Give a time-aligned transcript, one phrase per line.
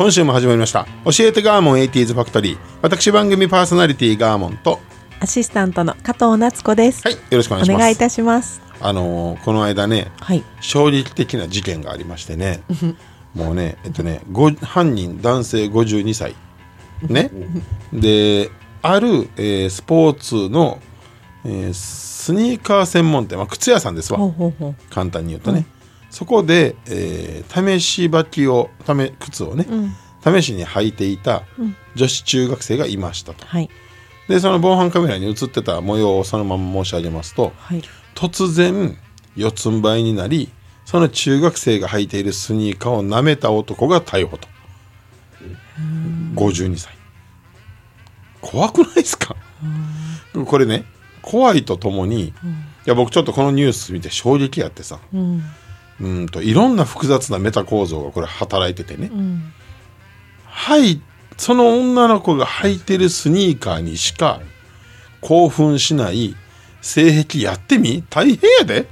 [0.00, 0.86] 今週も始まりました。
[1.04, 2.58] 教えてガーモン 80s ファクトリー。
[2.80, 4.80] 私番組パーソナリティガーモンと。
[5.20, 7.02] アシスタントの加藤夏子です。
[7.02, 7.76] はいよろしくお願いします。
[7.76, 8.62] お願いいたします。
[8.80, 10.42] あのーこの間ねはい。
[10.62, 12.62] 衝撃的な事件がありましてね。
[13.34, 16.34] もうねえっとねご犯人男性52歳
[17.06, 17.30] ね。
[17.92, 20.80] である、えースポーツの、
[21.44, 24.18] えースニーカー専門店、まあ、靴屋さんですわ。
[24.18, 24.74] ほうほうほう。
[24.88, 25.66] 簡単に言うとね、
[26.10, 29.66] そこで、えー試し履きをため靴をね、
[30.24, 31.42] 試しに履いていた
[31.94, 33.46] 女子中学生がいましたと。
[33.46, 33.70] はい。
[34.28, 37.82] でその防犯カメラに映ってた模様をそのまま申し上げますと、はい。
[38.14, 38.96] 突然
[39.36, 40.50] 四つん這いになり
[40.84, 44.46] その中学生が履いているスニーカーを舐めた男が逮捕と。
[46.36, 46.94] 52歳。
[48.40, 49.34] 怖くないですか？
[50.46, 50.84] これね
[51.22, 52.32] 怖いとともに、い
[52.86, 54.98] や僕ちょっとこのニュース見て衝撃やってさ。
[55.12, 55.42] うん。
[56.00, 59.52] うんといろんな複雑なメタ構造がこれ働いててね、うん。
[60.46, 61.00] はい
[61.36, 64.40] その女の子が履いてるスニーカーにしか
[65.20, 66.36] 興奮しない
[66.82, 68.02] 性癖やってみ？
[68.10, 68.86] 大変やで。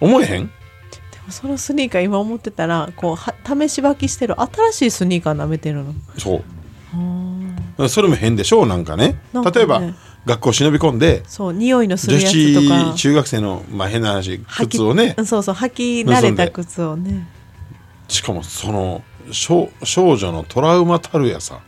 [0.00, 0.46] 思えへん？
[0.46, 0.52] で
[1.26, 5.94] もそのスニーカー今思ってたら、こうは試し履きしてる新しいスニーカー舐めてるの。
[6.18, 6.42] そ
[7.78, 7.88] う。
[7.88, 9.20] それも変でしょうなんかね。
[9.32, 9.56] なんかね。
[9.56, 9.82] 例えば
[10.28, 12.94] 学校忍び込んでそう、匂いのする女やつとか子。
[12.94, 17.26] 中学生の、まあ、変な話靴をねうんそうそう、履き慣れた靴をね。
[18.08, 19.02] しかもその
[19.32, 21.60] 少少女のトラウマたるやさ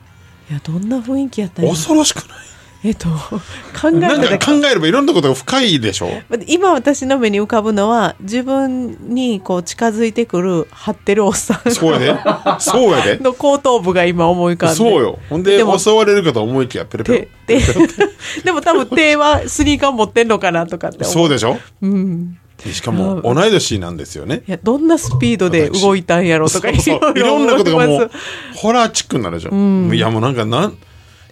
[0.50, 2.38] いや、どんな雰囲気やったんや恐ろしくない？
[2.83, 6.09] えっと、考え考えればいろんなことが深いでしょ？
[6.47, 11.71] 今私の目に浮かぶのは自分にこう近づいてくる張ってるおっさん。
[11.71, 12.17] そうやで。
[12.59, 13.19] そうやで。
[13.23, 14.75] の後頭部が今思い浮かんで。
[14.77, 15.19] そうよ。
[15.29, 21.59] ほんで襲われるかと思いきやペロペロ手手でも多分手はスニーカー持ってんのかなとかってそうでしょ？
[21.83, 22.39] うん、
[22.73, 24.43] しかも同い年なんですよね。
[24.49, 26.75] いやどんなスピードで動いたんやろとかい
[27.15, 28.11] ろんなことがもう
[28.57, 29.95] ホラーチックになるでしょ、ん。
[29.95, 30.77] いやもうなんかなんい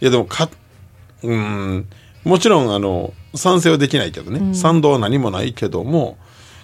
[0.04, 0.50] やでもか
[1.22, 1.88] うん。
[2.24, 6.18] もちろんあの賛成はできないけどね、賛同は何もないけども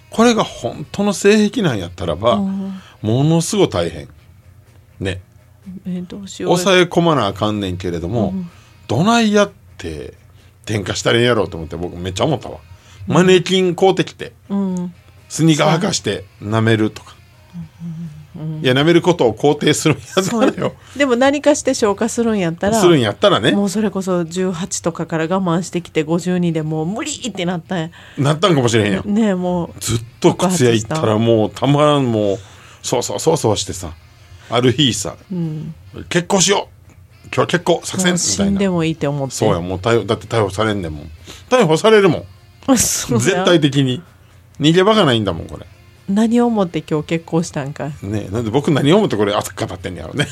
[0.09, 4.07] これが本当の性癖なんやったらば、ものすごい大変。
[4.99, 5.21] ね。
[5.85, 6.57] えどうしよう。
[6.57, 8.33] 抑え込まなあかんねんけれども、
[8.87, 10.13] どないやって
[10.63, 12.59] 転化したらええんやろうと思って僕めっちゃ思ったわ、
[13.07, 14.93] マネキン買うてきてうん。
[15.27, 17.15] スニーカー履かして舐めるとか、
[18.61, 20.73] いや舐めることを肯定するやつなのよ。
[20.97, 23.51] でも何かして消化するんやったらするんやったらね。
[23.51, 27.75] もうそれこそ18とかから我慢してきて52でもう無理ってなった。
[27.75, 29.13] んやなったんかもしれへんやん。
[29.13, 32.39] ねえもうずっと靴屋行ったらもうたまらんもう
[32.81, 33.93] そうそうそうそうしてさ。
[34.49, 35.15] ある日さ、
[36.07, 39.33] 結婚しよう今日は結婚作戦みもう死たいなんでもいいって思って。
[39.33, 41.11] そうやもう逮捕だって逮捕されんねんもん。
[41.49, 42.25] 逮捕されるも
[42.69, 42.77] ん。
[42.77, 43.23] そうや。
[43.23, 44.03] 絶対的に。
[44.59, 45.65] 逃げ場がないんだもんこれ
[46.09, 47.89] 何を思って今日結婚したんか。
[48.03, 50.27] ねなんで僕何を思ってこれ熱く語ってんねやろね。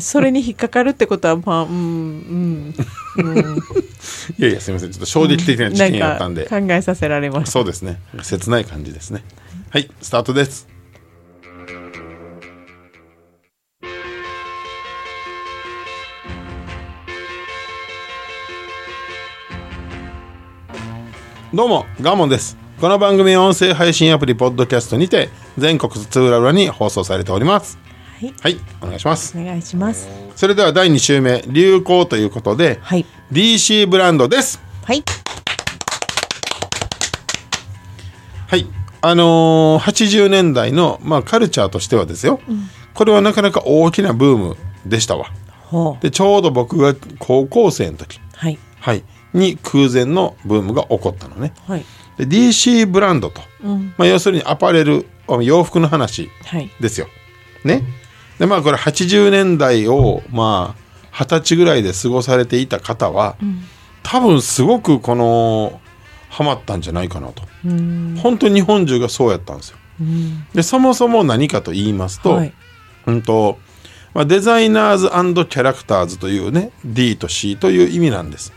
[0.00, 2.74] それに引っかかるってことはまあうんうん
[4.38, 7.50] いやいやすいませんちょっと衝撃的な事件やったんで、なんか考えさせられました。
[7.52, 8.00] そうですね。
[8.22, 9.24] 切ない感じですね。
[9.70, 10.68] はいスタートです。
[21.54, 27.78] どうもガーモンですこの番組は音声配信アプリポッドキャストにて全国津々浦々に放送されております。
[28.20, 28.34] はい。
[28.40, 29.38] はいお願いします。
[29.38, 30.08] お願いします。
[30.34, 33.06] それでは第2週目流行ということで、はい。
[33.30, 34.60] DC ブランドです。
[34.82, 35.04] はい。
[38.48, 38.66] はい。
[39.00, 42.40] あのー80年代の、まあ、カルチャーとしてはですよ、
[42.94, 44.56] これはなかなか大きなブーム
[44.86, 45.30] でしたわ。
[45.66, 46.02] ほう。
[46.02, 48.58] でちょうど僕が高校生の時、はい。
[48.80, 49.04] はい、
[49.34, 51.52] に空前のブームが起こったのね。
[51.68, 51.84] はい
[52.16, 53.94] で DC ブランドと、うん。
[53.96, 55.06] まあ、要するにアパレル
[55.42, 56.70] 洋服の話はい。
[56.80, 57.08] ですよ。
[57.64, 57.82] ね。
[58.38, 60.82] でまあこれ80年代をまあ
[61.12, 63.36] 二十歳ぐらいで過ごされていた方は、
[64.02, 65.80] 多分すごくこの
[66.28, 68.18] ハマったんじゃないかなと、うん。
[68.22, 69.76] 本当に日本中がそうやったんですよ。
[70.00, 70.46] うん。
[70.54, 72.52] でそもそも何かと言いますと、はい。
[73.06, 73.58] うんと
[74.14, 78.52] まあ、デザイナーズキャラクターズというね D と C という意味なんです。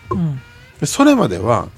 [0.80, 1.70] でそれまでは、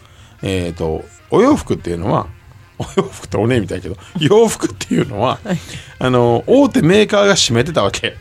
[0.42, 2.28] えー、とお洋服っていうのは
[2.80, 5.40] お洋服っておねえみたいだけど洋服っていうのは、
[6.00, 8.16] あの大手メーカーが占めてたわけ。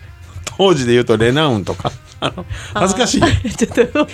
[0.58, 1.92] 当時で言うとレナウンとか。
[2.18, 3.20] あの恥ずかしい
[3.54, 4.08] ちょっと。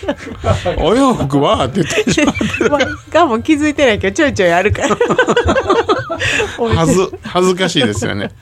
[0.79, 2.33] お洋服はって言ってしま
[2.67, 2.81] うまあ
[3.11, 4.97] がも気づいてないけどちょいちょいあるから。
[6.75, 8.33] 恥ず恥ずかしいですよね。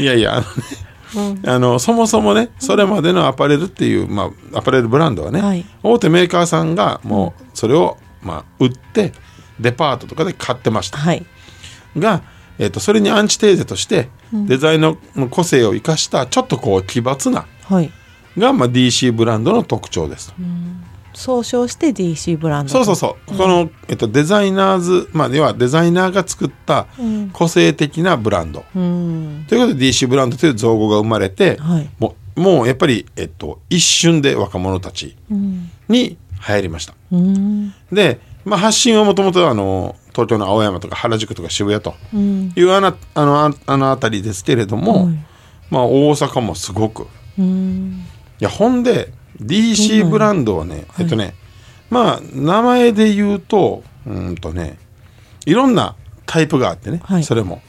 [0.00, 5.64] いやいやあのね、あのそもそもねそれまでのアパレルっていう、まあ、アパレルブランドはね、はい。
[5.84, 9.12] 大手メーカーさんがもうそれを、まあ、売って
[9.60, 10.98] デパートとかで買ってました。
[10.98, 11.24] はい。
[11.96, 12.22] が、
[12.58, 17.90] えー、とそれにアンチテーゼとして、デザインのの個性を生かしたちょっとこう奇抜なはい。
[18.36, 20.32] が、まあ、DC ブランドの特徴です。
[20.32, 20.34] と、
[21.14, 22.72] 総称して DC ブランド。
[22.72, 26.86] そうそうそう、この、えっと、デザイナーズ、まあ、要はデザイナーが作った
[27.32, 29.46] 個性的なブランド、うん。
[29.48, 31.88] ということで DC ブランドという造語が生まれて、はい。
[31.98, 35.16] もうもうやっぱり、えっと、一瞬で若者たち
[35.88, 36.18] に
[36.48, 36.94] 流行りました。
[37.12, 37.72] うん。
[37.92, 45.08] で、まあ、発信はもともとあの東京の青山とか原宿とか渋谷というあのあのああの辺りですけれども、
[45.70, 47.06] まあ、大阪もすごく。
[47.38, 48.04] うん。
[48.40, 51.34] いやほんで DC ブランドはね、えっとね
[51.90, 54.78] まあ名前で言うとうーんとね
[55.46, 55.96] いろんな
[56.26, 57.24] タイプがあってね、はい。
[57.24, 57.62] それも。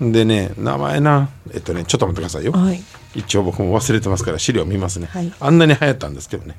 [0.00, 2.52] でね名前なえっとねちょっと待ってくださいよ。
[2.52, 2.82] はい。
[3.14, 5.32] 一応僕も忘れてますから資料見ますね、はい。
[5.38, 6.56] あんなに流行ったんですけどね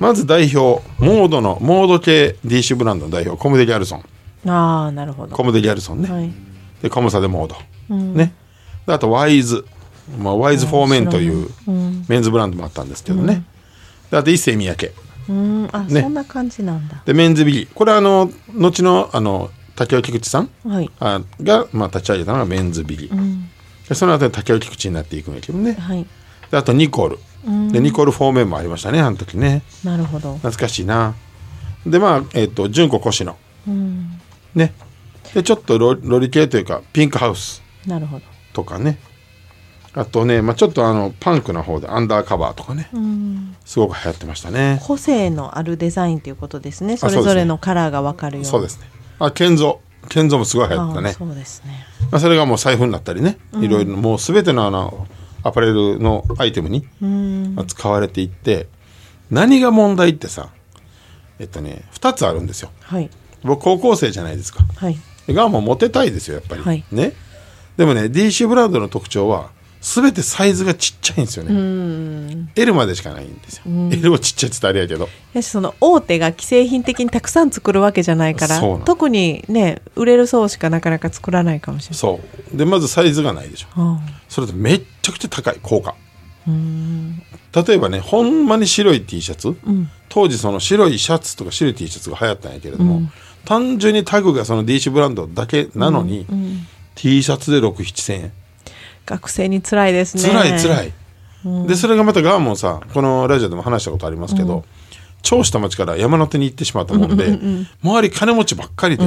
[0.00, 4.04] まず代表モードのモード系 DC ブランドの代表コムデ・ギャルソン。
[4.50, 5.34] ああなるほど。
[5.34, 6.30] コムデ・ギャルソンね、はい。
[6.82, 7.54] でコムサデ・モー
[7.88, 8.34] ド、ね。
[8.86, 9.64] であとワイズ、
[10.18, 11.48] まあ、ワイズ・フォーメンという
[12.08, 13.44] メンズブランドもあったんですけどね、
[14.10, 14.92] であと一世三宅。
[15.28, 15.68] うん。
[15.72, 16.02] あ、ね。
[16.02, 17.02] そんな感じなんだ。
[17.06, 20.50] でメンズビギこれはあの後のあの竹尾菊池さん？
[20.66, 20.90] はい。
[21.00, 23.10] あが、まあ、立ち上げたのがメンズビギ、
[23.88, 25.72] でその後に竹尾菊池になっていくんやけどね。
[25.72, 26.02] はい。
[26.02, 26.08] で
[26.56, 27.18] あとニコール
[27.72, 29.62] でニコールフォーメンもありましたねあの時ね。
[29.84, 30.34] なるほど。
[30.34, 31.14] 懐かしいな。
[31.86, 33.36] でまあえっ、と純子越野
[33.68, 34.20] うん。
[34.54, 34.72] ね。
[35.34, 37.62] でちょっとロロリ系というかピンクハウス。
[37.86, 38.24] なるほど。
[38.52, 38.98] とかね。
[39.96, 42.88] あとね、まあ、ちょっとあのパンクな方でアンダーカバーとかね。
[42.92, 43.56] うん。
[43.64, 44.80] すごく流行ってましたね。
[44.82, 46.96] 個性のあるデザインということですね。
[46.96, 48.88] それぞれのカラーが分かるようなそうですね。
[49.20, 51.12] あ建造建造もすごい流行ってたね。
[51.12, 51.86] そうですね。
[52.10, 53.38] まあ、それがもう財布になったりね。
[53.60, 55.06] いろいろもう全てのあの
[55.44, 56.86] アパレルのアイテムに
[57.68, 58.66] 使われていって
[59.30, 60.48] 何が問題ってさ
[61.38, 62.70] えっとね2つあるんですよ。
[62.80, 63.10] はい。
[63.42, 64.64] 僕高校生じゃないですか。
[64.76, 64.98] はい。
[65.28, 66.84] がもうモテたいですよやっぱり、はい。
[66.90, 67.12] ね。
[67.76, 69.50] でもね DC ブランドの特徴は
[69.84, 72.48] 全てサイズがちっちゃいんですよね、うん。
[72.56, 75.10] L までしかないんですよ、L もちっちゃいって言ったらあれやけど。
[75.34, 81.98] やしその大手が既製品的にたくさん作るわけじゃないから特にね売れる層しかなかなか作らないかもしれない。
[81.98, 82.20] そ
[82.54, 82.56] う。
[82.56, 83.66] でまずサイズがないでしょ。
[83.76, 84.00] あ
[84.30, 87.22] それとめっちゃくちゃ高い高価ーうん。
[87.52, 89.90] 例えばねほんまに白い T シャツ、ん。
[90.08, 93.02] 当時その白いシャツとか白い T シャツが流行ったんやけれども、
[93.44, 96.26] 単純にタグがその DC ブランドだけなのに、
[96.94, 98.32] T シャツで67000円
[99.06, 100.22] 学生に辛いですね。
[100.22, 100.92] 辛い辛い、
[101.66, 104.64] でそれがまたガーモンさこのラジオでも話したことありますけど、
[105.22, 107.38] 超下町から山手に行ってしまったもんで、
[107.82, 109.04] 周り金持ちばっかりで、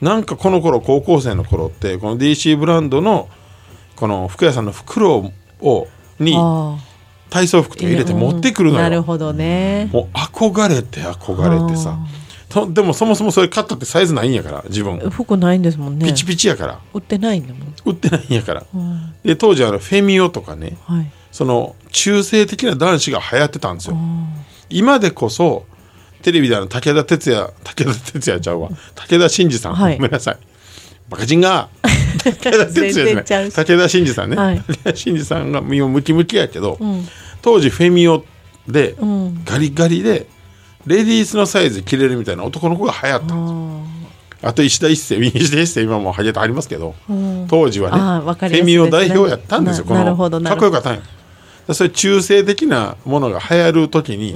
[0.00, 3.28] なんかこの頃高校生の頃ってこの DC ブランドの
[3.96, 5.30] この服屋さんの袋
[5.60, 6.78] をにあ
[7.30, 9.88] 体操服とか入れて持ってくるのよ、なるほどね。
[9.92, 11.98] もう憧れて憧れてさ。
[12.48, 14.98] とでもそもそもそれ買ったってサイズないんやから自分。
[15.10, 16.06] 服ないんですもんね。
[16.06, 16.80] ピチピチやから。
[16.92, 18.64] 売ってないんだもん売ってないんやから、
[19.24, 21.10] で当時あのフェミオとかねはい。
[21.32, 23.96] その中性的な男子が流行ってたんですよ。
[24.68, 25.64] 今でこそ
[26.22, 28.70] テレビであの武田鉄矢武田鉄矢ちゃうわ。
[28.94, 29.96] 武田真治さん、はい。
[29.96, 30.38] ごめんなさい。
[31.08, 31.68] バカ人が。
[32.22, 34.60] 武田鉄矢武田真治さんね、はい。
[34.60, 36.78] 武田真治さんが今ムキムキやけど、
[37.42, 38.24] 当時フェミオ
[38.68, 39.44] でん。
[39.44, 40.26] ガリガリで
[40.86, 43.99] レディースのサイズ着れるみたいな男の子が流行ったんですよ
[44.42, 46.94] あと石田一世石田一世今もうハゲてありますけど、
[47.48, 48.78] 当時はねあーわかりフェミね。
[48.80, 50.40] オ代表やったんですよなこの。
[50.42, 51.02] かっこよかったんよ
[51.66, 54.34] でそれ中性的なものが流行る時に、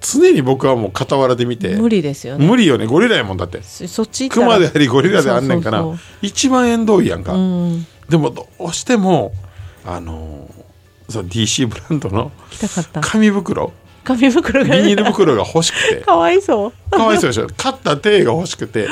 [0.00, 2.46] 常に僕はもう傍らで見て無理ですよね。
[2.46, 3.62] 無理よねゴリラやもんだって。
[3.62, 7.86] そそっち熊でありゴリラであんねんからそうそう1万円通りやんか、そううん。
[8.08, 9.32] でもどうしても
[9.84, 10.58] あのー
[11.10, 12.30] その DC ブランドの
[13.00, 13.72] 紙袋
[14.08, 14.76] 紙袋が。
[14.76, 15.96] ビニール袋が欲しくて。
[16.06, 16.90] かわいそう。
[16.90, 17.46] かわいそうでしょ。
[17.56, 18.88] 買った手が欲しくて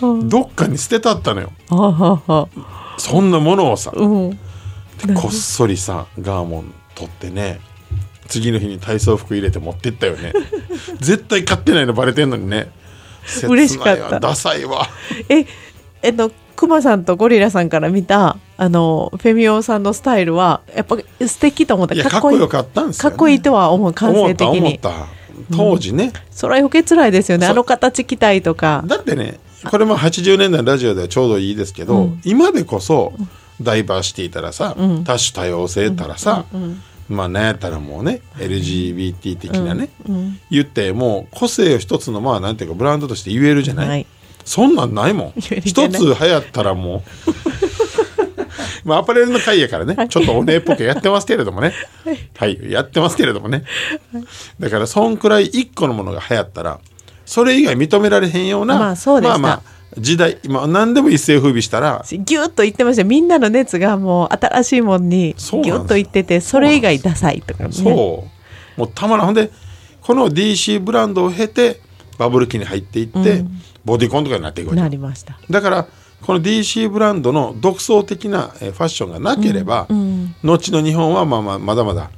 [0.00, 1.52] どっかに捨てたったのよ。
[2.98, 4.30] そんなものをさうん。
[4.30, 7.58] でこっそりさガーモン取ってね
[8.28, 10.32] 次の日に体操服入れて持ってったよね。
[11.00, 12.70] 絶対買ってないのバレてんのにね。
[13.48, 14.20] 嬉しかった。
[14.20, 14.88] ダサいわ。
[15.28, 15.46] え
[16.02, 21.96] えっとクマさんとゴリラさんから見たあのフェミオさんのスタイルはやっぱ素敵と思った。
[22.10, 25.00] かっこよかったんでね、かっこいいとは思う感性的思にった思っ
[25.50, 25.56] た。
[25.56, 27.46] 当時ね、それは余計辛いですよね。
[27.46, 28.84] あの形着たいとか。
[28.84, 29.40] だってね
[29.70, 33.14] これも80年代のラジオではちょうどいいですけど、今でこそ
[33.62, 36.44] ダイバーシティたらさ、多種多様性たらさ、
[37.08, 39.88] まあなんやったらもうね LGBT 的なね、
[40.50, 44.06] 言ってもう個性を一つのまあなんていうかブランドとして言えるじゃない、はい
[44.44, 45.32] そんなんないもん。
[45.38, 47.30] 一つ流行ったらもう。
[48.84, 50.08] まあアパレルの会やからね。
[50.08, 51.72] ちょっとお姉っぽくやってますけれどもね。
[52.36, 52.58] はい。
[52.70, 53.64] やってますけれどもね。
[54.58, 56.78] だからそんくらい一個のものが流行ったら
[57.26, 59.62] それ以外認められへんようなまあそうまあまあ
[59.98, 63.04] 時代今何でも一世風靡したらギュッと言ってました。
[63.04, 67.72] みんなの熱がもう新しいもんにそうなんですギュッと言っててそれ以外ダサいとかね。
[67.72, 67.82] そ
[68.76, 68.80] う。
[68.80, 69.26] もうたまらん。
[69.26, 69.50] ほんで
[70.00, 71.80] この DC ブランドを経て
[72.18, 73.44] バブル期に入っていって、
[73.90, 74.80] ボディコンとかになっていくわけ。
[74.80, 75.36] なりました。
[75.50, 75.86] だから
[76.22, 79.88] この DC ブランドの独創的なえーファッションがなければ、
[80.44, 82.10] 後の日本はまあまあまだまだ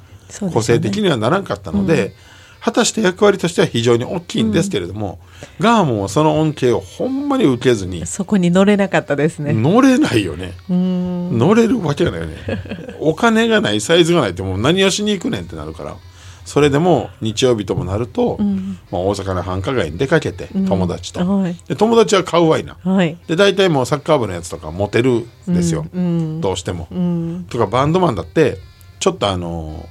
[0.53, 2.15] 個性的にはならんかったので
[2.61, 5.19] 果たして役割としては非常に大きいんですけれども、
[5.61, 9.55] ガーモンはその恩恵をほんまに受けずにそこに乗れなかったですね。
[9.55, 10.53] 乗れないよね。
[10.69, 12.37] 乗れるわけがないよね。
[13.01, 15.97] お金がないサイズがないってもう何をしに行くねんってなるから
[16.53, 18.37] それでも日曜日ともなると、
[18.91, 21.57] まあ、大阪の繁華街に出かけて友達と、はい。
[21.67, 22.77] で友達は買うわいな。
[22.83, 23.17] はい。
[23.27, 25.29] で大体もうサッカー部のやつとかモテるん。
[25.47, 25.87] ですよ、
[26.41, 26.89] どうしても、
[27.49, 28.59] とかバンドマンだって
[29.01, 29.89] ちょっとあの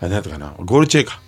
[0.00, 1.20] あれ何やったかなゴルチェか、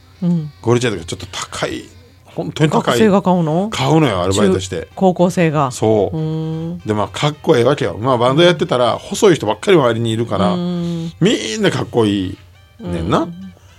[0.62, 1.82] ゴルチェとかちょっと高い
[2.24, 2.82] 本当に高い。
[2.84, 3.68] 学生が買うの？
[3.70, 4.82] 買うのよアルバイトして。
[4.82, 5.72] 中高校生が。
[5.72, 6.86] そう。
[6.86, 7.98] でまあかっこええわけよ。
[7.98, 12.38] まあバンドやってたら細い人ばっかり周りにいるからみんなかっこいい
[12.80, 13.28] ねんな、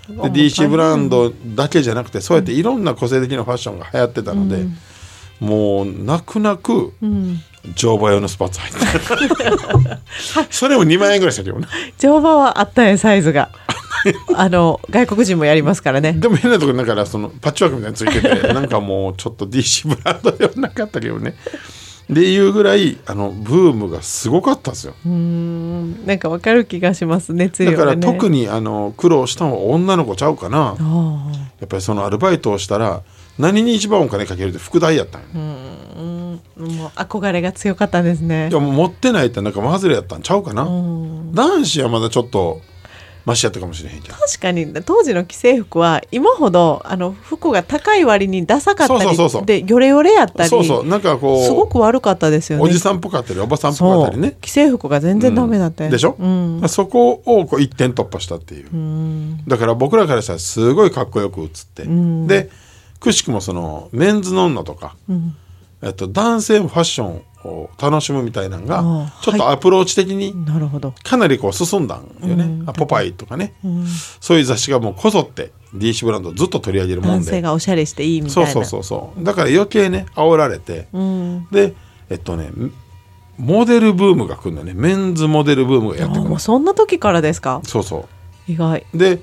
[0.09, 4.65] で DC ブランドだけじゃなくてそうやっていろんな個性的なファッションが流行ってたので、
[5.39, 6.93] もう泣く泣く
[7.75, 9.97] 乗馬用のスパッツ入ってる
[10.51, 11.67] それも2万円ぐらいしたけどね。
[11.97, 13.49] 乗馬はあったんやサイズが。
[14.35, 16.13] あの外国人もやりますからね。
[16.13, 21.35] でも変なところだからそのパッチワークみたいについてて なんかもうちょっと DC ブランドではなかったけどね
[22.09, 24.93] でいうぐらいあのブームがすごかったんですよ。
[25.05, 26.05] うん。
[26.05, 30.75] なんかわかる気がします熱量だから特にあの苦労したのは女の子ちゃうかな。
[30.79, 33.01] あやっぱりそのアルバイトをしたら
[33.39, 35.37] 何に一番お金かけるって副題やったんよ、あ
[36.57, 38.49] もう憧れが強かったんですね。
[38.49, 42.61] いやもう持ってないってなんかマズレやったんちゃうかな、男子はまだちょっと
[43.25, 50.85] マシやったかもしれへんけど確かに当時の既製服は今ほどあの服が高い割にダサかったりでヨレヨレやったりそうそう。
[50.85, 52.63] なんかこうすごく悪かったですよね。
[52.63, 54.37] おじさんっぽかったりおばさんっぽかったりね。
[54.43, 56.61] 既製服が全然ダメだったよ、でしょ、うん。
[56.67, 61.83] そこをこう一点突破したっていう、だから僕らからしたらすごいかっこよく映って、
[62.27, 62.49] で
[62.99, 64.95] くしくもそのメンズの女とか、
[65.85, 70.33] えっと、男性もファッションを楽しむみたいなのがちょっとアプローチ的に
[71.03, 73.53] かなりこう進んだんよね、あポパイとかね、
[74.19, 78.51] そういう雑誌がもうこぞって DC ブランドをずっと取り上げるもん男性でがおしゃれしていいみたそいうな。
[78.53, 81.75] そうそうそうだから余計ね煽られて、うん、で
[82.09, 82.49] えっとね
[83.37, 84.73] モデルブームが来るんだよね。
[84.73, 87.61] メンズモデルブームがやってくるあもうそんな時からですか？
[87.63, 88.09] そうそ
[88.47, 88.85] 意外。
[88.91, 89.19] うで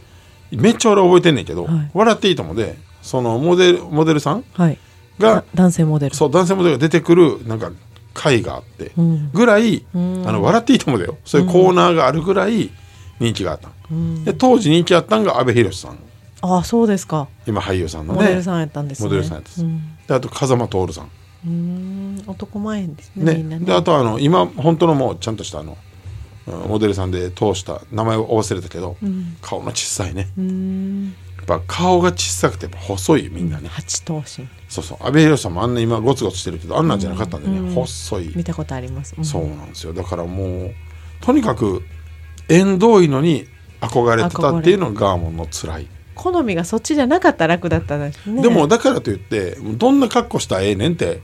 [0.53, 1.91] めっちゃ俺覚えてんねんけど、はい。
[1.93, 2.77] 笑っていいと思うで。
[3.03, 4.79] そのモデルモデルさんはい
[5.19, 6.15] が男性モデル。
[6.15, 7.71] そう男性モデルが出てくるなんか
[8.15, 9.31] 回があって、ん。
[9.33, 11.17] ぐらい、あの笑っていいと思うだよ。
[11.25, 12.71] そういうコーナーがあるぐらい
[13.21, 13.71] 人気があった、
[14.25, 15.99] で当時人気あったんが阿部寛さん。
[16.43, 17.29] ああそうですか。
[17.47, 18.21] 今俳優さんのね。
[18.21, 19.09] モデルさんやったんですね。
[19.09, 19.81] モデルさんやったんです、うん。
[20.09, 21.11] であと風間徹さん。
[21.47, 22.23] うん。
[22.27, 23.43] 男前ですねね。
[23.43, 23.59] ね。
[23.61, 25.79] であとあの今本当のもうちゃんとしたあの
[26.49, 28.97] うんモデルさんで通した名前を忘れたけど、
[29.41, 30.29] 顔の小さいね。
[30.37, 31.15] うん
[31.47, 34.49] やっぱ顔が小さくて細いみんなね、八頭身。
[34.69, 34.99] そうそう。
[35.01, 38.33] 阿部寛さんもあんな今ゴツゴツしてるけどあんなんじゃなかったんでね、細い。
[38.37, 39.25] 見たことあります、うん。
[39.25, 39.93] そうなんですよ。
[39.93, 40.75] だからもう
[41.21, 41.83] とにかく
[42.49, 43.47] 縁遠いのに
[43.81, 51.21] 憧れてたっていうのがガーモンの辛い、好みがそっちじゃなかったら楽だったんですねでもだからといってどんな格好したらええねんって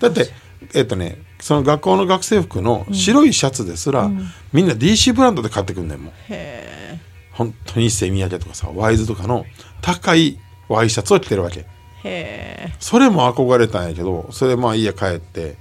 [0.00, 0.28] だって
[0.74, 4.10] えっとねその学校の学生服の白いシャツですら、
[4.52, 6.89] みんな DC ブランドで買ってくんねんもんへ
[7.32, 9.46] 本当に一世三宅とかさワイズとかの
[9.80, 11.66] 高いワイシャツを着てるわけ。
[12.04, 12.70] え。
[12.70, 15.56] へそれも憧れたんやけどそれまあ家帰って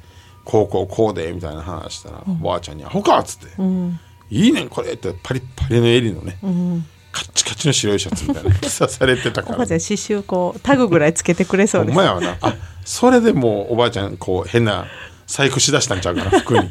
[0.45, 3.99] 高校こうでみたいな話したら、おばあちゃんに「アホか!」っつってえうん
[4.31, 6.85] 「いいねんこれ」ってパリッパリの襟のね、うん。
[7.11, 9.55] カッチカチの白いシャツみたいなの 着さされてたから。
[9.55, 12.37] おばあちゃん刺繍こうタグぐらいつけてくれそうほんですまやわな。
[12.41, 14.85] あそれでもうおばあちゃんこう変な
[15.27, 16.69] 細工しだしたんちゃうかな服に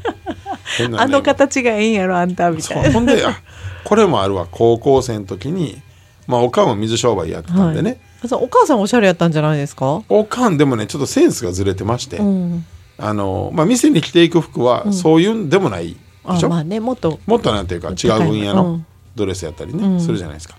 [0.96, 2.82] あの形がいいんやろあんたみたそいう。
[2.84, 3.40] なほんであ
[3.84, 4.46] これもあるわ。
[4.50, 5.80] 高校生の時に
[6.26, 10.02] まあおかんは水商売やってたんでね、そうお母さんおしゃれやったんじゃないですか？
[10.08, 12.64] おかんでもねちょっとセンスがずれてまして、うん。
[12.98, 15.88] あの、まあ、店に着ていく服はそういうんでもない。
[15.88, 15.96] で
[16.38, 17.20] しょ、あまあねもっと。
[17.26, 18.86] もっとなんていうか違う分野のうん。
[19.14, 20.56] ドレスやったりね、するじゃないですか。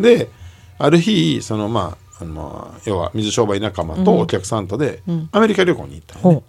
[0.00, 0.30] で
[0.78, 6.42] ある日そのまああの要は水商売仲間とお客さんとでアメリカ旅行に行ったよね。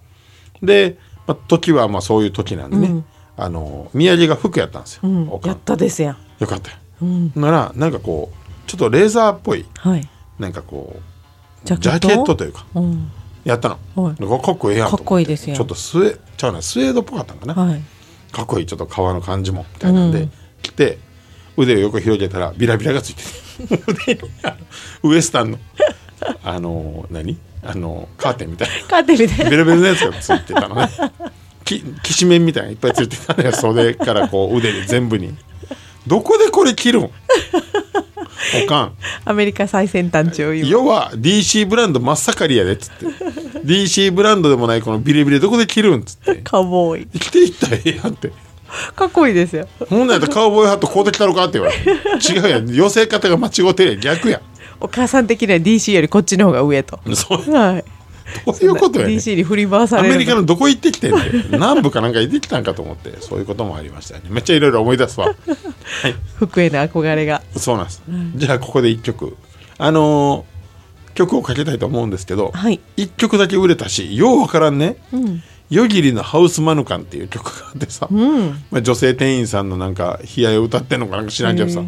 [0.61, 0.97] ほで、
[1.29, 3.03] まあ、時はまあそういう時なんでね、
[3.38, 5.29] あの土産が服やったんですよ、うん。
[5.43, 6.17] やったですやん。
[6.39, 6.77] よかったよ、
[7.36, 10.09] ならなんかこうちょっとレーザーっぽいはい。
[10.39, 13.12] なんかこうジジャケットというかうん。
[13.43, 14.15] やったの、はい。
[14.15, 17.81] かっこええやんかっこいいですよちょっとスウェちゃうなスウェードっぽかったんかな、はい。
[18.31, 20.31] かっこいいちょっと革の感じもみたいなんで、うん。
[20.63, 20.98] 着て
[21.57, 23.24] 腕を横広げたらビラビラがついて
[23.77, 23.83] て。
[24.17, 24.19] 腕
[25.03, 25.59] ウエスタンの
[26.43, 27.38] あの何？
[27.63, 28.73] あのカーテンみたいな。
[28.83, 29.49] 勝手みたいな。
[29.49, 30.89] ベルベルのやつがついてたのね。
[31.65, 33.51] ききしめんみたいなのいっぱいついてたのよ。
[33.51, 35.35] 袖からこう腕に全部に。
[36.07, 37.11] どこでこれ着るん？
[38.63, 38.93] おかん。
[39.25, 40.67] アメリカ最先端中今。
[40.67, 43.05] 要は DC ブランド真っ盛りやでっつって。
[43.65, 46.35] DC ブランドでもないこのビレビレどこで着るんっつって。
[46.37, 47.19] カウボーイ。
[47.19, 48.31] 着ていったらええやんって。
[48.95, 49.67] かっこいいですよ。
[49.89, 51.89] ほんなんやったらカウボーイハット買うてきたのかって言われて。
[52.31, 52.73] 違うやん。
[52.73, 53.99] 寄せ方が間違ってるやん。
[53.99, 54.41] 逆や
[54.79, 57.00] お母さん的には DC よりこっちの方が上と。
[57.09, 57.51] んそう。
[57.51, 57.86] はい。
[58.45, 59.15] どういうことやね。
[59.15, 60.13] ん DC に振り回さアれる。
[60.15, 63.19] メリカのどこ行ってきてんって南部かなんか行ってきたんかと思って。
[63.21, 64.24] そういうこともありましたね。
[64.29, 65.27] めっちゃいろいろ思い出すわ。
[65.27, 65.33] は
[66.07, 67.41] い服への憧れが。
[67.55, 68.01] そうなんです、
[68.36, 69.36] じゃあここで一曲。
[69.77, 70.59] あのー
[71.19, 72.79] 曲をかけたいと思うんですけど、はい。
[72.95, 74.95] 一曲だけ売れたしようわからんね。
[75.12, 78.63] うん「夜霧のハウスマヌカン」っていう曲があってさ、うん。
[78.71, 81.81] まあ、女性店員さんのなんか悲哀を歌ってんのかなんか知らんけどさ。
[81.81, 81.83] へ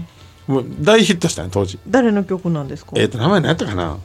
[0.51, 1.79] もう大ヒットしたね当時。
[1.87, 2.91] 誰の曲なんですか？
[2.95, 3.97] えっ、と名前何やったかな、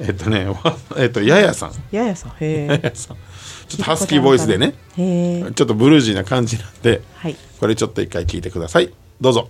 [0.00, 0.58] えっ、とねわ
[0.98, 1.72] えっ、とややさん。
[1.90, 2.32] ややさん。
[2.40, 3.16] へやえやさん。
[3.68, 4.74] ちょっとハスキーボイスでね。
[4.96, 7.36] ちょっとブルージーな感じなんではい。
[7.60, 8.92] これちょっと一回聞いてください。
[9.20, 9.48] どうぞ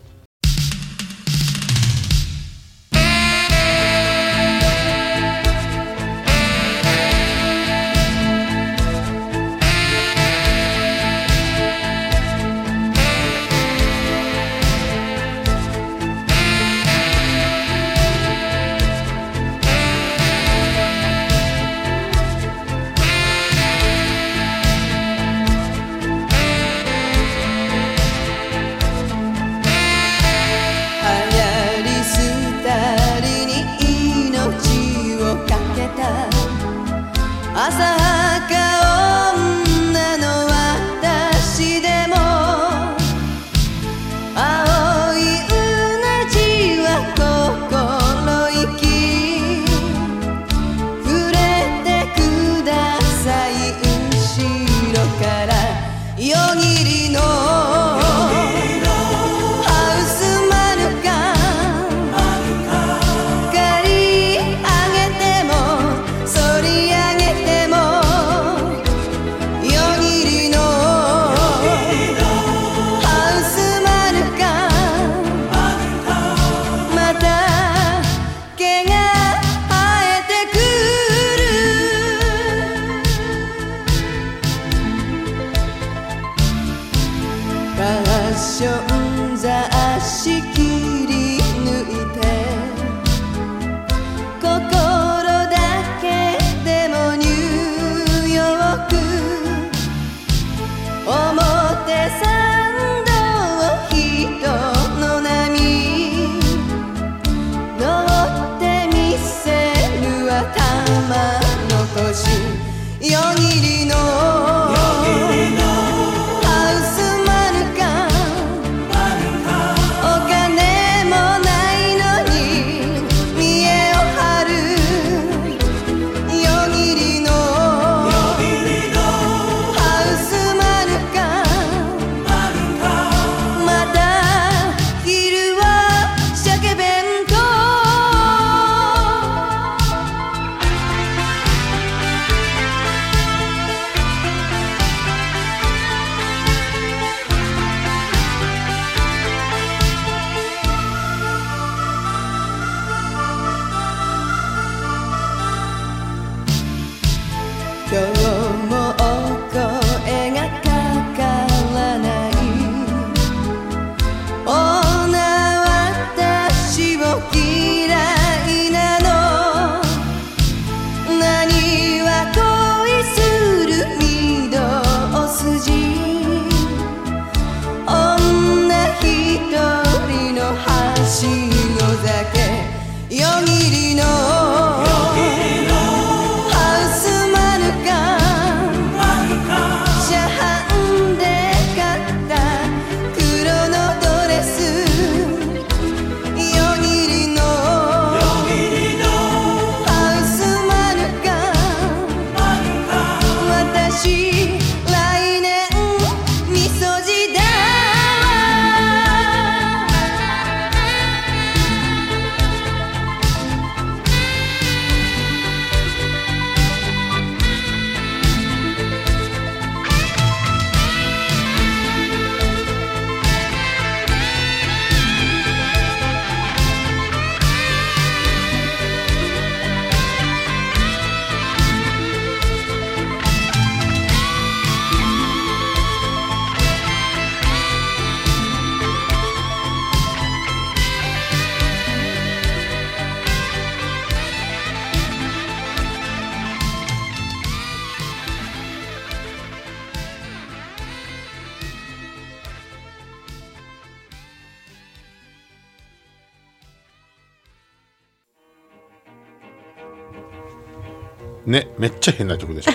[261.47, 262.73] ねめっちゃ変な曲でしょ。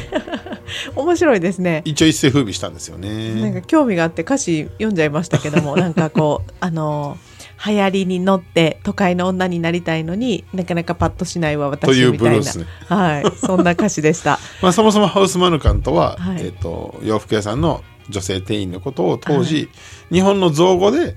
[1.01, 1.81] 面白いですね。
[1.85, 7.17] 一応一世風靡したんですよなんねか興味があって歌詞読んじゃいましたけども なんかこうあの
[7.65, 12.65] 流行りに乗って都会の女になりたいのになかなかパッとしないわ私というブルースね。
[12.87, 13.31] はい。
[13.37, 14.39] そんな歌詞でした。
[14.61, 16.45] まあ、そもそもハウスマヌカンとは、はい。
[16.45, 19.69] えっと洋服屋さんの女性店員のことを当時、
[20.11, 21.15] 日本の造語で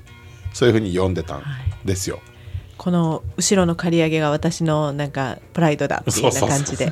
[0.53, 1.43] そういうふうに呼んでたん
[1.85, 2.21] ですよ。
[2.81, 6.91] この後ろの刈り上げが私のなんかプライドだっていうような感じで。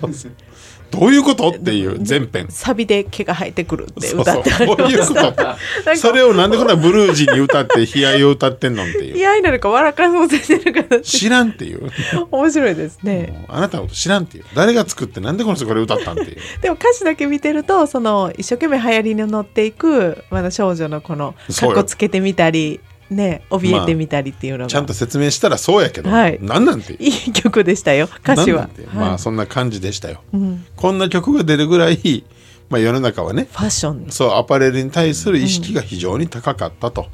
[0.91, 2.47] どういうことっていう全編。
[2.51, 5.57] サビで毛が生えてくるって歌ってありましたと？
[5.97, 9.17] それをなんでこんなブルージーに歌って悲哀を歌ってんのっていう。
[9.17, 11.91] いやいなのか笑かそうとしてるから知らんっていう。
[12.31, 13.47] 面白いですね。
[13.49, 14.45] あなたのこと知らんっていう。
[14.55, 16.37] 誰が作ってなんでこの人これ歌ったんっていう。
[16.61, 26.39] でも歌詞だけ見てるとその一生懸命流行りに乗っていくまだ少女のこのかっこつけてみたりね怯えてみたりっていうのが、ちゃんと説明したらそうやけど、はい。
[26.41, 26.99] なんなんていう。
[27.01, 28.63] いい曲でしたよ歌詞は。
[28.63, 29.19] なんなんていう、まあはい。
[29.19, 30.67] そんな感じでしたよ、うん。
[30.77, 32.25] こんな曲が出るぐらい、
[32.71, 34.11] まあ、世の中はねファッション。
[34.11, 37.07] そうアパレルに対する意識が非常に高かったと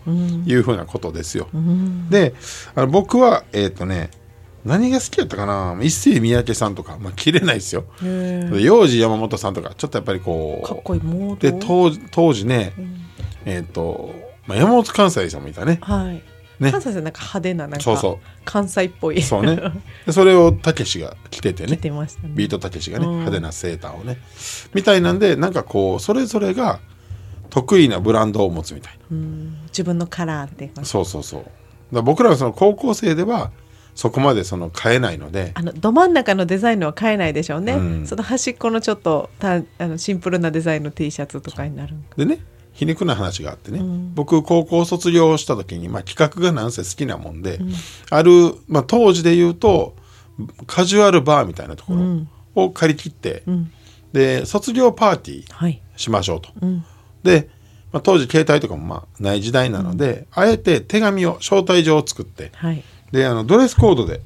[0.46, 1.48] いうふうなことですよ。
[2.10, 2.34] で
[2.74, 4.10] あの僕はえっ、とね
[4.64, 5.78] 何が好きやったかな？
[5.82, 7.84] 一世三宅さんとか、まあ、切れないですよ。
[8.02, 12.72] へ幼児山本さんとかちょっとやっぱりこうかっこいいモーでド当時当時ね、
[13.44, 14.12] えっ、と、
[14.46, 15.78] まあ、山本関西さんもいたね。
[15.82, 16.22] はい。
[16.60, 16.70] ね。
[16.70, 18.26] 関西さんなんか派手ななんかそうそう。
[18.44, 19.22] 関西っぽい。
[19.22, 19.60] そうね。
[20.06, 22.32] でそれをたけしが着てて着ねてましたね。
[22.34, 23.12] ビートたけしがね、うん。
[23.12, 24.18] 派手なセーターをね。
[24.74, 26.80] みたいなんでなんかこうそれぞれが
[27.50, 28.98] 得意なブランドを持つみたいな。
[29.10, 29.62] うん。
[29.66, 30.84] 自分のカラーっていうか。
[30.84, 31.38] そうそうそ
[31.92, 32.02] う。
[32.02, 33.52] 僕らはその高校生では
[33.94, 38.06] そこまでその買えないので、あのど真ん中のデザインのは買えないでしょうね、うん。
[38.06, 42.40] その端っこのちょっとたあのシンプルなデザインの T シャツとかになるでね、
[42.74, 44.14] 皮肉な話があってね、ん。
[44.14, 47.60] 僕高校卒業した時に、まあ、企画がなんせ好きなもんで、
[48.10, 49.94] ある、まあ、当時で言うと
[50.66, 52.28] カジュアルバーみたいなとこうん。
[52.56, 53.70] ろを借り切って、ん。
[54.12, 55.80] で卒業パーティーはい。
[55.96, 56.50] しましょうと。
[56.60, 56.84] うん。
[57.22, 57.48] で、
[57.92, 62.82] まあ、当時携帯とかもまあない時代なので、あえて手紙を招待状を作ってはい。
[63.12, 64.20] であのドレスコードで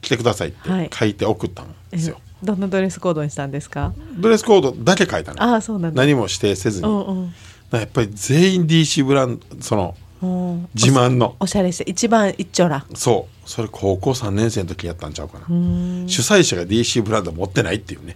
[0.00, 0.90] 来てくださいってはい。
[0.92, 2.18] 書いて送ったんですよ。
[2.42, 3.92] どんなドレスコードにしたんですか？
[4.18, 5.42] ドレスコードだけ書いたの。
[5.42, 6.02] ああそうなんだ。
[6.02, 6.88] 何も指定せずに。
[6.88, 7.34] うんうん
[7.72, 10.68] やっぱり全員 DC ブランドそのうん。
[10.74, 11.36] 自慢の。
[11.40, 12.86] おしゃれして一番一丁ら。
[12.94, 13.48] そう。
[13.48, 16.04] それ高校3年生の時やったんちゃうかな、うん。
[16.08, 18.14] 主催者が DC ブランド持ってないっていうね。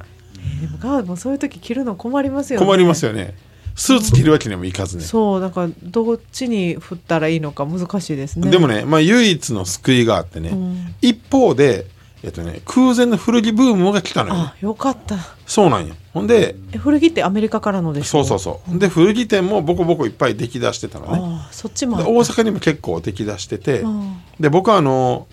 [0.60, 2.66] でもガードもそういう時着るの困りますよね。
[2.66, 3.34] 困りますよね。
[3.76, 8.50] スーツ着るわけにもいかずね、そうだからどっちに振ったらいいのか難しいですね。
[8.50, 10.94] でもね、まあ、唯一の救いがあってね、ん。
[11.00, 11.86] 一方で、
[12.22, 14.34] えっとね、空前の古着ブームが来たのよ。
[14.34, 15.16] ねあよかった。
[15.46, 15.94] そうなんよ。
[16.12, 18.24] ほんでえ古着ってアメリカからのでしょ？
[18.24, 18.78] そうそうそう。
[18.78, 21.18] で古着店もボコボコいっぱい出来出してたのね。
[21.22, 24.16] ああそっちも大阪にも結構出来出してて、うん。
[24.38, 25.26] で僕はあの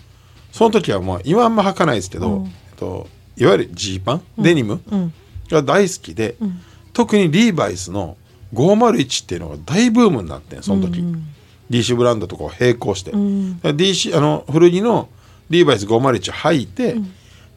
[0.51, 2.45] その時はもう今あんま履かないですけど、うん。
[2.45, 4.81] えっと、いわゆるジーパン、デニム？
[4.89, 5.13] うん。
[5.49, 6.61] が大好きで、ん。
[6.93, 8.17] 特にリーバイスの
[8.53, 11.27] 501っていうのが大ブームになってんその時、うん。
[11.69, 13.59] DC ブランドとかを並行して、ん。
[13.59, 15.09] DC あの古着の
[15.49, 16.95] リーバイス501履いて、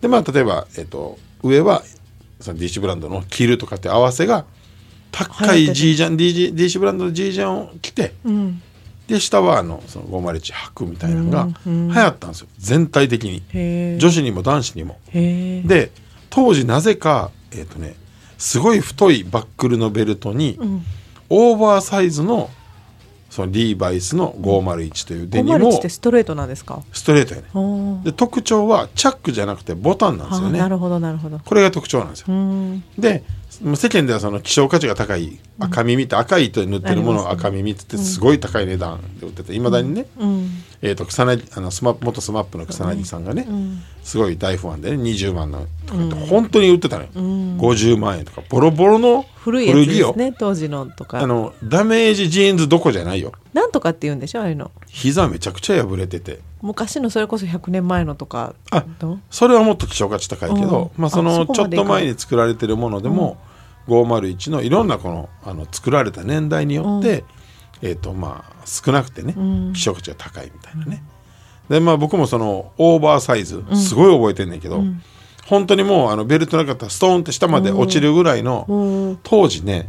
[0.00, 1.82] でまあ例えば、えっと、上は
[2.40, 4.44] その DC ブランドの着るとかって合わせが
[5.12, 8.62] 高い G ジャン DC, DC ブランドの G ジャンを着て、うん。
[9.08, 12.48] で下はあのその501履くみたいなのがうん流行ったんですよ。
[12.58, 13.98] 全体的に。
[13.98, 14.98] 女子にも男子にも。
[15.12, 15.90] で
[16.30, 17.96] 当時なぜかえっ、とね
[18.38, 20.84] すごい太いバックルのベルトに、ん。
[21.28, 22.50] オーバーサイズの
[23.30, 26.82] そのリーバイスの501というデニム501をってストレートなんですか？
[26.92, 28.00] ストレートやね。
[28.04, 30.58] で特徴はチャックじゃなくてボタンなんですよね。
[30.58, 31.38] あなるほどなるほど。
[31.38, 32.26] これが特徴なんですよ。
[32.28, 32.84] うん。
[32.98, 40.50] で世間ではその希少価値が高い赤耳って赤い糸で縫ってるものを赤耳って言ってすごい高い値段で売ってていまだにね、うん
[40.82, 43.82] えー、と草彅あのスマ元スマップの草彅さんがね、ん。
[44.02, 47.58] すごい大ファンでね20万のとかって本当に売ってたのよ、ん。
[47.58, 48.42] 50万円とか。
[48.48, 51.20] ボロボロの古いやつでよすね当時のとか。
[51.20, 53.32] あのダメージジーンズどこじゃないよ。
[53.52, 54.70] なんとかって言うんでしょああいうの。
[54.86, 56.40] 膝めちゃくちゃ破れてて。
[56.62, 58.54] 昔のそれこそ100年前のとか。
[58.70, 58.84] あ
[59.30, 61.02] それはもっと希少価値高いけど、うん。
[61.02, 63.36] まあ、そあのちょっと前に作られてるものでも、
[63.86, 67.24] 501のいろんなこのあの作られた年代によって、
[67.82, 69.72] えーとまあ、少なくてね、ん。
[69.72, 71.02] 希少価値が高いみたいなね。
[71.68, 74.82] でまあ僕もそのオーバーサイズすごい覚えてんねんけど、
[75.46, 79.20] 本当にもうあのベルトなかったらストーンって下まで落ちるぐらいの、うん。
[79.22, 79.88] 当時ね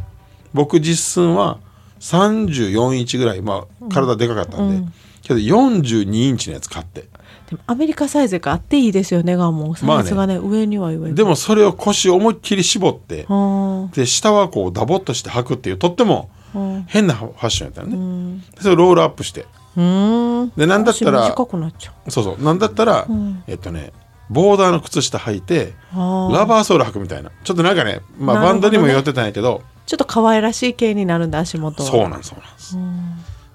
[0.54, 1.58] 僕実寸は
[2.00, 7.08] 34インチぐらい、まあ、体でかかったんで、けど42インチのやつ買って。
[7.50, 11.14] でもアメリカサイズがあっていいですよねガンもサイズがね,、上には上に。
[11.14, 16.41] でもそれを腰思いっきり絞ってはで下はこうダボっとして履くっていうとってもうん
[16.86, 18.40] 変なファッションやったよね、うん。
[18.40, 19.46] でそれをロールアップして。
[19.76, 20.52] うん。
[20.56, 22.10] でなんだったら足短くなっちゃう。
[22.10, 22.42] そうそう。
[22.42, 23.44] なんだったら、ん。
[23.46, 23.92] えっとね
[24.30, 27.30] ボーダーの靴下履いてラバーソール履くみたいな。
[27.44, 29.62] ちょっとなんかね、まあ、バンドにも寄ってたんやけど。
[29.84, 31.88] ちょっと可愛らしい系になるんだ足元は。
[31.90, 32.78] そうなんそうなんです。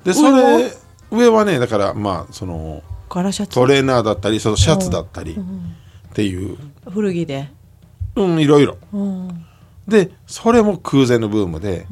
[0.04, 0.72] でそれ
[1.10, 6.58] 上はねだからまあそのトレーナーだったりそのシャツだったりっていう。
[6.90, 7.50] 古着で、
[8.16, 8.78] うんいろいろ。
[8.94, 9.46] うん。
[9.88, 11.88] でそれも空前のブームで、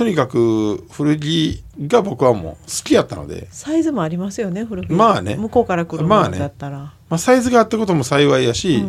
[0.00, 4.90] とにかく古着が僕はもう好きやったので、サイズもありますよね古着。
[4.90, 5.36] まあね。
[5.36, 6.38] 向こうから来るものまあね。
[6.38, 8.82] だったら、まあ、サイズがあったことも幸いやし、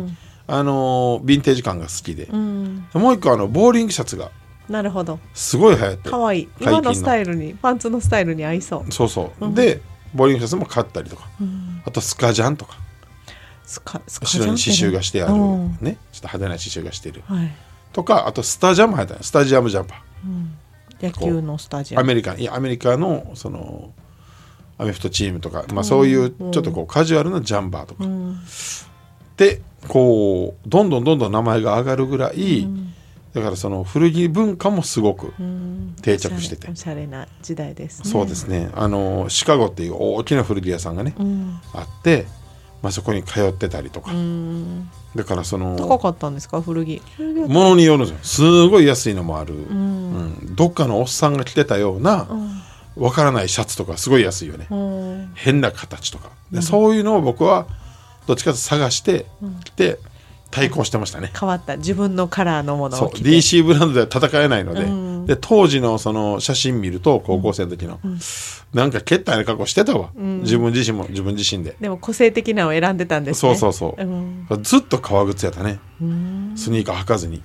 [0.46, 2.86] あのーヴィンテージ感が好きで、うん。
[2.94, 4.30] もう一個あのボーリングシャツが
[4.70, 5.18] なるほど。
[5.34, 8.90] すごい流行って可愛い解禁今のスタイルにパンツのスタイルに合いそう。
[8.90, 9.82] そうそう、で
[10.14, 11.28] ボーリングシャツも買ったりとか、
[11.84, 12.78] あとスカジャンとか。
[13.66, 15.78] スカスカ後ろに刺繍がしてある、うん。
[15.82, 15.98] ね。
[16.10, 17.22] ちょっと派手な刺繍がしてる。
[17.26, 17.52] はい。
[17.92, 20.02] とかあとスタジャム入ったスタジアムジャンパ
[21.02, 23.92] 野球のスタジーアアムメリカいやアメリカのその
[24.78, 28.04] アメフトチームとか、まあ、そういうちょっとこうカジュアルなジャンバーとか、
[29.36, 32.66] でこうどんどんどんどん名前が上がるぐらい、
[33.32, 35.32] だからその古着文化もすごく
[36.02, 38.10] 定着してて、おしゃれな時代ですね。
[38.10, 38.70] そうですね。
[38.74, 41.14] あのシカゴっていう大きな古着屋さんがね、
[41.74, 42.26] あって、
[42.82, 44.12] まあ、そこに通ってたりとか、
[45.14, 47.00] だからその高かったんですか古着？
[47.18, 48.48] ものによるんですよ。
[48.48, 49.91] すごい安いのもある、うん
[50.54, 52.28] どっかのおっさんが着てたような
[52.96, 55.32] わからないシャツとかすごい安いよね、うん。
[55.34, 56.30] 変な形とか。
[56.50, 57.66] で、そういうのを僕は
[58.26, 59.26] どっちかと探して
[59.64, 59.98] 着て
[60.50, 63.08] 対抗してましたね、変わった自分のカラーのものそう。
[63.08, 63.30] を着て。
[63.30, 64.74] DC ブランドでは戦えないの
[65.26, 67.98] で,、で当時のその写真見ると高校生の時の、
[68.74, 73.54] なんかけったいな格好してたわ、自分自身も自分自身で、でも個性的なのを選んでたんですね。
[73.56, 74.46] そうそうそう、ん。
[74.62, 75.80] ずっと革靴やったね、
[76.54, 77.42] スニーカー履かずに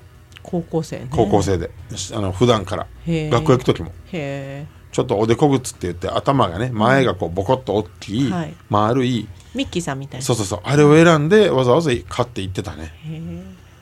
[0.49, 1.07] 高校生ね。
[1.11, 1.69] 高校生で、
[2.13, 2.87] あの普段から。
[3.05, 3.89] 学校行く時も。
[3.89, 8.53] へえちょっとおでこ靴って言って頭がね前がこうボコッと大きい、はい。
[8.69, 9.27] 丸い。
[9.53, 10.25] ミッキーさんみたいな。
[10.25, 10.59] そうそうそう。
[10.63, 12.93] あれを選んでわざわざ買って行ってたね。
[13.03, 13.21] へ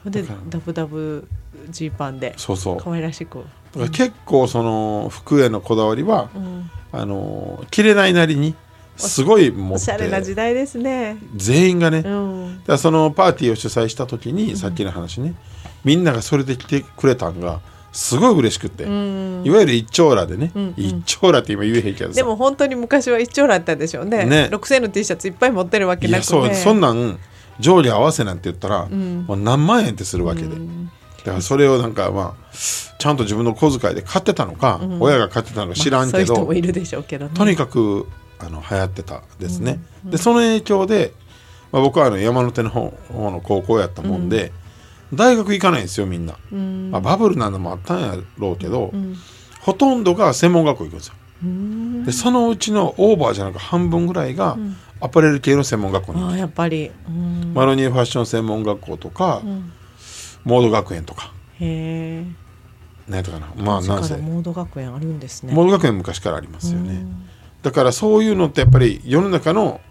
[0.07, 1.27] えでダブダブ
[1.69, 2.77] ジーパンでそうそう。
[2.77, 3.43] 可愛らしく。
[3.91, 6.29] 結構その服へのこだわりは、
[6.91, 8.55] あの着れないなりに
[8.97, 11.17] すごい持っおしゃれな時て代ですね。
[11.35, 12.63] 全員がね、うん。
[12.65, 15.35] らそのパーティーを主催した時に、さっきの話ね
[15.85, 17.61] みんながそれで来てくれたんが
[17.93, 18.91] すごい嬉しくて、いわ
[19.61, 22.15] ゆる一丁羅でね、一丁羅って今言えへんけどさ。
[22.15, 24.25] でも本当に昔は一丁羅だったんでしょうね。
[24.25, 24.49] ね。
[24.51, 27.17] 6000の T シャツいっぱい持ってるわけなくねそうそんなん
[27.59, 30.55] 上下合わせなんて言ったら、もう何万円ってするわけで、だ
[31.25, 32.55] からそれをなんかまあ
[32.97, 37.31] ちゃんと自分の小遣いで買ってたのか、親が買ってたのか知らんけど、人もいるでしょうけどね。
[37.33, 38.07] とにかく
[38.39, 41.13] あの流行ってたですね、でその影響で、
[41.71, 44.51] まあ、僕はあの山手の方方の高校やったもんで、
[45.13, 46.35] 大学行かないんですよみんな、
[46.91, 48.91] まあ、バブルなのもあったんやろうけど、
[49.61, 51.13] ほとんどが専門学校行くんですよ。
[52.05, 54.57] でそのうちのオーバーじゃなく半分ぐらいが
[55.01, 56.31] アパレル系の専門学校に行く。
[56.31, 56.91] ああやっぱり。
[57.07, 57.53] うん。
[57.53, 59.41] マロニエファッション専門学校とか、
[60.43, 61.33] モード学園とか。
[61.59, 62.25] へえ
[63.07, 63.47] 何やったかな。
[63.55, 64.15] まあなんせ。
[64.17, 65.53] モード学園あるんですね。
[65.53, 67.05] モード学園昔からありますよね。
[67.61, 69.81] だからそういうのってやっぱり世の中の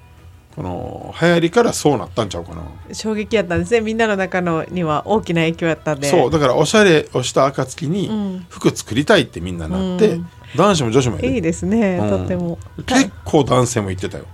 [0.57, 2.63] この流行りからそうなったんちゃうかな、
[2.95, 3.81] 衝撃やったんですね。
[3.81, 6.09] みんなの中のには大きな影響やったんで。
[6.09, 8.47] そうだからおしゃれをした暁にん。
[8.49, 10.29] 服作りたいってみんななって、うん。
[10.57, 11.29] 男子も女子もいる。
[11.31, 12.09] いいですね、うん。
[12.09, 12.59] とっても。
[12.87, 14.27] 結構男性も言ってたよ。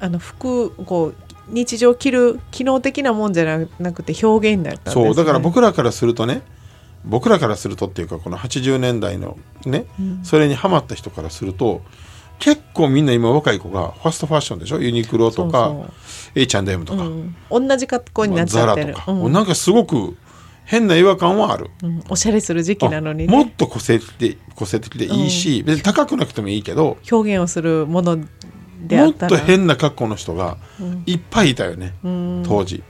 [0.00, 1.14] あの服こう
[1.48, 6.42] 日常着る機能的なもんじゃななくて表現になったんです、ね、そうだから僕らからするとね
[7.04, 9.86] 僕らからするとっていうかこの80年代のね、
[10.22, 11.82] それにハマった人からすると
[12.42, 14.80] 結構みんな今若い子がファストファッションでしょ？
[14.80, 15.86] ユニクロとかそ
[16.34, 17.36] う H&M とか、うん。
[17.68, 18.94] 同じ格好になっちゃってる。
[18.94, 19.32] ザラとか、うん。
[19.32, 20.16] なんかすごく
[20.64, 22.02] 変な違和感はある、うん。
[22.08, 28.18] おしゃれする時期なのにあもっねと個性的で個性的でいいし、別に高くなくてもいいけど表現をするもの
[28.88, 29.38] であもっったら。
[29.38, 30.58] と変な格好の人が
[31.06, 32.42] いっぱいいたよね、うん。
[32.44, 32.82] 当時。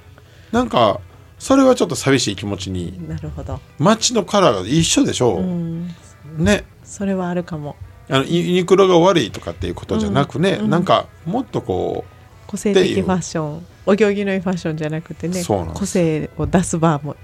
[0.50, 1.02] なんか
[1.38, 3.06] それはちょっと寂しい気持ちに。
[3.06, 5.94] なるほど、街のカラーが一緒でしょ、うん、
[6.38, 6.64] ね。
[6.84, 7.76] それはあるかも
[8.12, 12.05] あのユニクロが悪いとかっていうことじゃなくね、なんかもっとこ
[12.46, 17.16] 個性的ファッションお行儀のいいファッションじゃなくてね個性を出す場もう、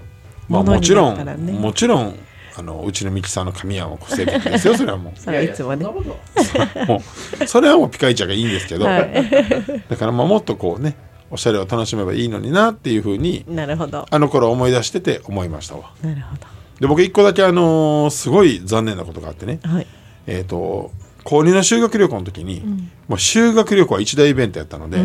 [0.49, 2.15] まあ、もちろんもちろん
[2.57, 5.19] あのうちのミキさんの髪はもう個性的ですよ それはもう。
[5.19, 5.85] それはいつもね。
[6.87, 7.03] も
[7.39, 9.13] うそれはもうピカイチャがいいんですけど、はい。
[9.87, 10.97] だからまあもっとこうね
[11.29, 14.07] おしゃれを楽しめばいいのになっていうふうになるほど。
[14.09, 15.91] あの頃思い出してて思いましたわ。
[16.01, 16.35] なるほ
[16.81, 19.59] で僕一個だけあのーすごい残念なことがあってね。
[19.63, 19.87] どはい
[20.31, 20.91] えっ、と
[21.23, 22.61] 高2の修学旅行の時に、
[23.07, 24.99] もう修学旅行は一大イベントやったので、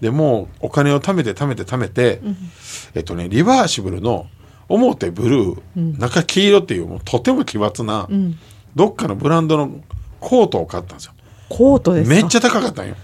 [0.00, 2.20] でもうお金を貯めて貯めて貯めて、
[2.94, 4.26] えっとねリバーシブルの
[4.68, 8.08] 表ブルー、中黄色っていうもうとても奇抜な、
[8.74, 9.80] どっかのブランドの
[10.20, 11.12] コートを買ったんですよ。
[11.48, 12.14] コートですか？
[12.16, 12.94] めっちゃ高かったんよ。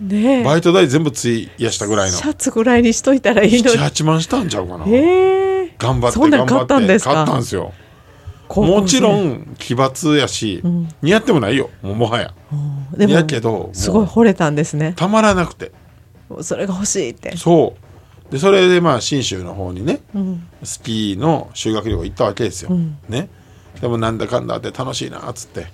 [0.00, 0.44] ねえ。
[0.44, 2.16] バイト代全部費やしたぐらいの。
[2.16, 3.78] シャツぐらいにしといたらいいのに。
[3.78, 4.86] 78万したんちゃうかな。
[4.86, 5.74] へえ。
[5.78, 7.14] 頑張って頑張ってったんですか？
[7.14, 7.72] 買ったんですよ
[8.56, 10.62] もちろん奇抜やし、
[11.02, 11.70] 似合ってもないよ。
[11.82, 12.34] もはや。
[12.96, 14.94] でもやけどすごい惚れたんですね。
[14.96, 15.72] たまらなくて。
[16.42, 17.36] それが欲しいって。
[17.36, 17.76] そ
[18.28, 18.32] う。
[18.32, 20.48] でそれでまあ信州の方にね、ん。
[20.64, 22.98] スキーの修学旅行行ったわけですよ、ん。
[23.08, 23.28] ね。
[23.80, 25.66] でもなんだかんだって楽しいなっつって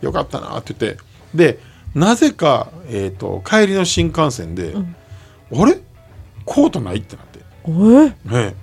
[0.00, 1.02] よかったなって言って。
[1.34, 1.58] で
[1.94, 5.78] なぜか、えー、と帰りの新幹線で、あれ？
[6.46, 7.40] コートないってなって。
[7.64, 8.08] おえ？
[8.24, 8.54] ね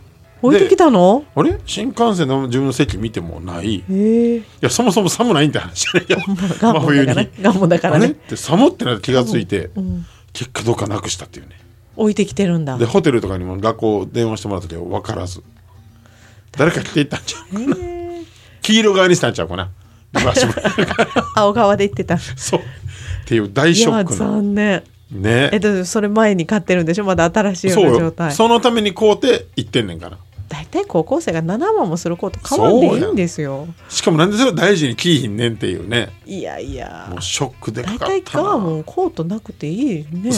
[0.41, 1.25] 置いてきたの？
[1.35, 1.59] あれ？
[1.65, 3.75] 新幹線の自分の席見てもない。
[3.75, 6.17] いやそもそも寒ないんって話じゃないよ。
[6.59, 8.09] ガンモだからガンモだからね。
[8.11, 10.05] て寒ってなって気がついて、ん。
[10.31, 11.59] 結果どっかなくしたっていうね。
[11.95, 12.77] 置いてきてるんだ。
[12.77, 15.43] でホテルとかにも学校電話してもらったけど分からず。
[16.51, 17.75] 誰か来ていったんちゃうかな。
[18.61, 19.71] 黄色側にしたんちゃうかな。
[21.35, 22.17] 青側で行ってた。
[22.17, 22.59] そう。
[22.59, 22.63] っ
[23.25, 24.17] ていう大ショックな。
[24.17, 24.83] 残念。
[25.11, 25.49] ね。
[25.51, 27.03] えっとそれ前に買ってるんでしょ？
[27.03, 28.31] まだ新しいよそうような状態。
[28.31, 30.17] そのために買うて行ってんねんから
[30.49, 33.67] 大体高校生が7万もすること買わんでいいんですよ。
[33.87, 36.09] しかもなんでそれを大事に着いひんねんっていうね。
[36.25, 37.07] いやいや。
[37.09, 40.31] もうショックでか大かっ体今日はたなもうコートなくていいね。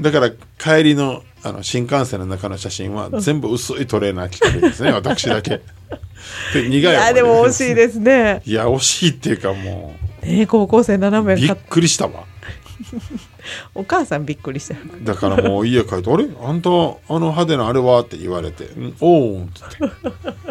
[0.00, 5.60] だから帰りのあの新幹線の中の写真は全部薄いトレーナー着てるんですね 私だけ。
[6.52, 8.42] で苦いいやでも惜しいですね。
[8.44, 12.24] いや惜しいっていうかもね高校生7うびっ名買っくりしたわ
[13.74, 14.74] お母さんびっくりした。
[15.02, 16.28] だからもう家帰って「あれ？
[16.42, 19.92] あんたあの派手なあれは?」って言われて「んおーん」って言っ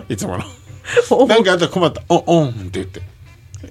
[0.08, 0.13] て。
[0.13, 0.43] いつもの。
[1.28, 3.02] なんかあったら困った「おおん」って言って。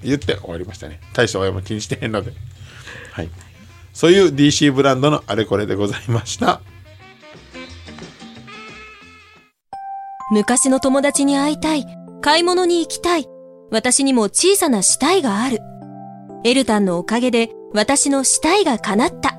[0.03, 0.99] 言って終わりましたね。
[1.13, 2.31] 大した親も気にしてへんので。
[3.11, 3.29] はい。
[3.91, 6.61] そういう DC ブランドのあれこれでございました。
[10.31, 11.85] 昔の友達に会いたい。
[12.21, 13.25] 買い物に行きたい。
[13.71, 15.59] 私にも小さな死体がある。
[16.45, 19.37] エルタンのおかげで私の死体が叶った。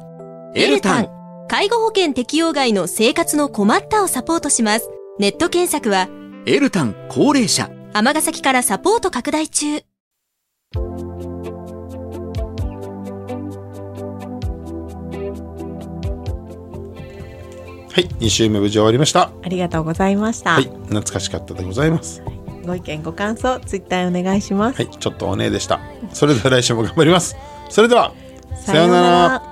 [0.54, 1.08] エルタン。
[1.48, 4.88] 介護保険適用外の生活の困ったをサポートします。
[5.18, 6.08] ネット検索は
[6.46, 7.68] エルタン高齢者。
[7.92, 9.66] 尼崎からサポート拡大中。
[9.66, 9.80] は
[18.00, 19.32] い2週目無事終わりました。
[19.42, 22.22] ありがとうございました、はい懐かしかったでございます。
[22.64, 25.80] ご意見ご感想ツイッターへお願いします、はいちょっとおねえでした。
[26.12, 27.34] それでは来週も頑張ります
[27.70, 28.12] それでは
[28.56, 29.49] さようなら。